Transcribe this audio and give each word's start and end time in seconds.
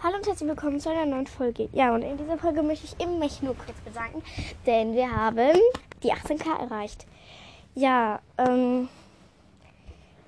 Hallo 0.00 0.14
und 0.16 0.24
herzlich 0.28 0.48
willkommen 0.48 0.78
zu 0.78 0.90
einer 0.90 1.06
neuen 1.06 1.26
Folge. 1.26 1.68
Ja, 1.72 1.92
und 1.92 2.02
in 2.02 2.16
dieser 2.16 2.38
Folge 2.38 2.62
möchte 2.62 2.86
ich 2.86 3.04
eben 3.04 3.18
mich 3.18 3.42
nur 3.42 3.56
kurz 3.56 3.76
bedanken, 3.80 4.22
denn 4.64 4.92
wir 4.92 5.10
haben 5.10 5.58
die 6.04 6.12
18k 6.12 6.56
erreicht. 6.56 7.04
Ja, 7.74 8.20
ähm, 8.36 8.88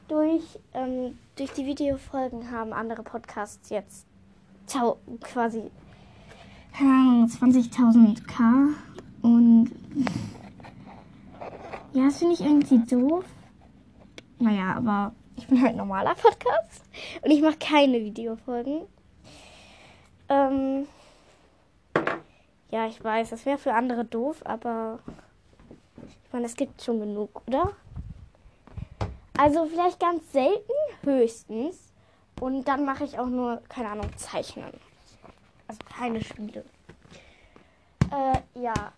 durch, 0.08 0.42
ähm, 0.74 1.16
durch 1.36 1.52
die 1.52 1.66
Videofolgen 1.66 2.50
haben 2.50 2.72
andere 2.72 3.04
Podcasts 3.04 3.70
jetzt 3.70 4.06
quasi 5.20 5.70
20.000k 6.76 8.74
und 9.22 9.70
ja, 11.92 12.06
das 12.06 12.18
finde 12.18 12.34
ich 12.34 12.40
irgendwie 12.40 12.78
doof. 12.78 13.24
Naja, 14.40 14.74
aber 14.74 15.12
ich 15.36 15.46
bin 15.46 15.62
halt 15.62 15.76
normaler 15.76 16.16
Podcast 16.16 16.82
und 17.22 17.30
ich 17.30 17.40
mache 17.40 17.58
keine 17.60 18.00
Videofolgen. 18.00 18.88
Ähm, 20.30 20.86
ja, 22.70 22.86
ich 22.86 23.02
weiß, 23.02 23.30
das 23.30 23.44
wäre 23.44 23.58
für 23.58 23.74
andere 23.74 24.04
doof, 24.04 24.42
aber 24.44 25.00
ich 26.06 26.32
meine, 26.32 26.46
es 26.46 26.54
gibt 26.54 26.80
schon 26.80 27.00
genug, 27.00 27.42
oder? 27.46 27.72
Also 29.36 29.66
vielleicht 29.66 29.98
ganz 29.98 30.30
selten, 30.32 30.72
höchstens. 31.02 31.92
Und 32.40 32.68
dann 32.68 32.84
mache 32.84 33.04
ich 33.04 33.18
auch 33.18 33.26
nur, 33.26 33.60
keine 33.68 33.90
Ahnung, 33.90 34.16
Zeichnen. 34.16 34.72
Also 35.66 35.80
keine 35.96 36.22
Spiele. 36.22 36.64
Äh, 38.12 38.60
ja. 38.60 38.92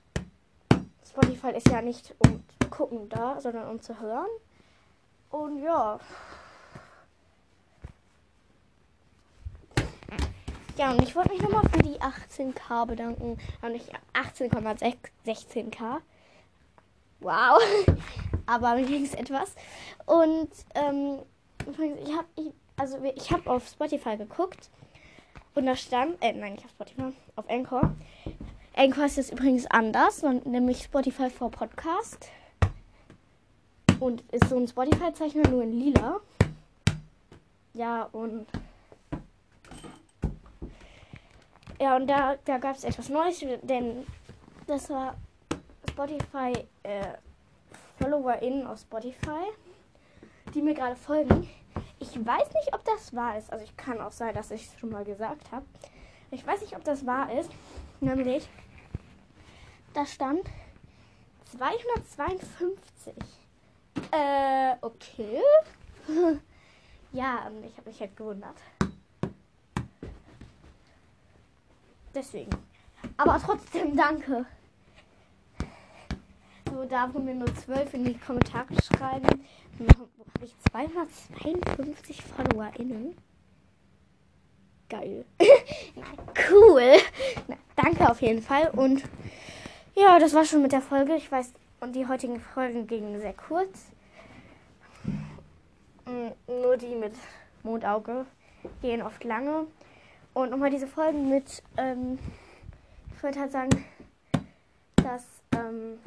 Spotify 1.08 1.52
ist 1.56 1.68
ja 1.68 1.80
nicht 1.80 2.14
um 2.18 2.42
zu 2.60 2.68
gucken 2.70 3.08
da, 3.08 3.40
sondern 3.40 3.68
um 3.68 3.80
zu 3.80 3.98
hören. 4.00 4.28
Und 5.30 5.62
ja. 5.62 5.98
Ja, 10.78 10.92
und 10.92 11.02
ich 11.02 11.14
wollte 11.14 11.30
mich 11.30 11.42
nochmal 11.42 11.68
für 11.70 11.82
die 11.82 12.00
18k 12.00 12.86
bedanken. 12.86 13.38
Und 13.60 13.72
nicht 13.72 13.90
18,16k. 14.14 16.00
Wow. 17.20 17.62
Aber 18.46 18.74
mir 18.74 18.86
ging 18.86 19.04
es 19.04 19.14
etwas. 19.14 19.54
Und 20.06 20.50
ähm, 20.74 21.18
ich 21.68 22.16
habe 22.16 22.26
ich, 22.36 22.52
also 22.76 22.98
ich 23.14 23.30
habe 23.30 23.50
auf 23.50 23.68
Spotify 23.68 24.16
geguckt. 24.16 24.70
Und 25.54 25.66
da 25.66 25.76
stand, 25.76 26.16
äh, 26.22 26.32
nein, 26.32 26.54
nicht 26.54 26.64
auf 26.64 26.70
Spotify, 26.70 27.12
auf 27.36 27.50
Anchor. 27.50 27.94
Anchor 28.74 29.04
ist 29.04 29.16
jetzt 29.16 29.32
übrigens 29.32 29.66
anders, 29.66 30.22
nämlich 30.22 30.84
Spotify 30.84 31.28
for 31.28 31.50
Podcast. 31.50 32.30
Und 34.00 34.22
ist 34.32 34.48
so 34.48 34.56
ein 34.56 34.66
Spotify-Zeichner 34.66 35.48
nur 35.48 35.62
in 35.62 35.72
lila. 35.72 36.20
Ja, 37.74 38.08
und 38.12 38.46
Ja, 41.82 41.96
und 41.96 42.06
da, 42.06 42.36
da 42.44 42.58
gab 42.58 42.76
es 42.76 42.84
etwas 42.84 43.08
Neues, 43.08 43.44
denn 43.62 44.06
das 44.68 44.88
war 44.88 45.16
Spotify 45.90 46.52
äh, 46.84 47.14
FollowerInnen 47.98 48.68
auf 48.68 48.78
Spotify, 48.78 49.50
die 50.54 50.62
mir 50.62 50.74
gerade 50.74 50.94
folgen. 50.94 51.50
Ich 51.98 52.14
weiß 52.24 52.54
nicht, 52.54 52.72
ob 52.72 52.84
das 52.84 53.12
wahr 53.16 53.36
ist. 53.36 53.52
Also 53.52 53.64
ich 53.64 53.76
kann 53.76 54.00
auch 54.00 54.12
sein, 54.12 54.32
dass 54.32 54.52
ich 54.52 54.68
es 54.68 54.78
schon 54.78 54.90
mal 54.90 55.04
gesagt 55.04 55.50
habe. 55.50 55.66
Ich 56.30 56.46
weiß 56.46 56.60
nicht, 56.60 56.76
ob 56.76 56.84
das 56.84 57.04
wahr 57.04 57.32
ist. 57.36 57.50
Nämlich, 58.00 58.48
da 59.92 60.06
stand 60.06 60.42
252. 61.50 63.12
Äh, 64.12 64.76
okay. 64.82 65.40
ja, 67.12 67.50
ich 67.66 67.76
habe 67.76 67.88
mich 67.90 67.98
halt 67.98 68.16
gewundert. 68.16 68.54
Deswegen. 72.14 72.50
Aber 73.16 73.40
trotzdem 73.44 73.96
danke. 73.96 74.46
So, 76.70 76.84
da 76.84 77.12
wo 77.12 77.18
mir 77.18 77.34
nur 77.34 77.54
12 77.54 77.94
in 77.94 78.04
die 78.04 78.18
Kommentare 78.18 78.74
schreiben. 78.82 79.26
Habe 79.26 80.44
ich 80.44 80.54
252 80.70 82.22
FollowerInnen. 82.22 83.16
Geil. 84.88 85.24
cool. 86.50 86.96
Na, 87.48 87.56
danke 87.76 88.10
auf 88.10 88.20
jeden 88.20 88.42
Fall. 88.42 88.70
Und 88.70 89.02
ja, 89.94 90.18
das 90.18 90.34
war 90.34 90.44
schon 90.44 90.62
mit 90.62 90.72
der 90.72 90.82
Folge. 90.82 91.14
Ich 91.14 91.30
weiß, 91.30 91.52
und 91.80 91.94
die 91.94 92.06
heutigen 92.06 92.40
Folgen 92.40 92.86
gingen 92.86 93.20
sehr 93.20 93.34
kurz. 93.34 93.86
Mm, 96.06 96.28
nur 96.46 96.76
die 96.76 96.94
mit 96.94 97.14
Mondauge 97.62 98.26
gehen 98.80 99.02
oft 99.02 99.24
lange. 99.24 99.66
Und 100.34 100.50
nochmal 100.50 100.70
diese 100.70 100.86
Folgen 100.86 101.28
mit, 101.28 101.62
ähm, 101.76 102.18
ich 103.14 103.22
wollte 103.22 103.40
halt 103.40 103.52
sagen, 103.52 103.84
dass 104.96 105.24
ähm, 105.54 105.98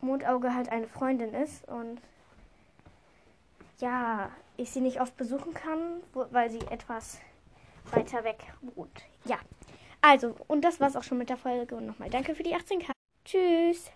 Mondauge 0.00 0.54
halt 0.54 0.70
eine 0.70 0.86
Freundin 0.86 1.32
ist 1.32 1.66
und 1.68 2.00
ja, 3.78 4.30
ich 4.56 4.70
sie 4.70 4.80
nicht 4.80 5.00
oft 5.00 5.16
besuchen 5.16 5.54
kann, 5.54 6.00
weil 6.12 6.50
sie 6.50 6.60
etwas 6.70 7.18
weiter 7.90 8.22
weg 8.24 8.38
wohnt. 8.60 9.02
Ja, 9.24 9.38
also, 10.00 10.34
und 10.48 10.62
das 10.64 10.80
war's 10.80 10.96
auch 10.96 11.02
schon 11.04 11.18
mit 11.18 11.30
der 11.30 11.36
Folge. 11.36 11.76
Und 11.76 11.86
nochmal 11.86 12.10
danke 12.10 12.34
für 12.34 12.42
die 12.42 12.54
18k. 12.54 12.90
Tschüss. 13.24 13.90